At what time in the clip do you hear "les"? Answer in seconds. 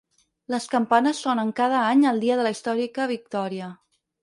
0.53-0.63